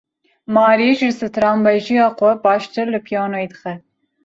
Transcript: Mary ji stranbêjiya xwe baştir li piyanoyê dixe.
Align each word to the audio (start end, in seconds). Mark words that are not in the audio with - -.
Mary 0.55 0.87
ji 1.01 1.09
stranbêjiya 1.17 2.07
xwe 2.17 2.31
baştir 2.47 2.87
li 2.95 2.99
piyanoyê 3.05 3.47
dixe. 3.51 3.73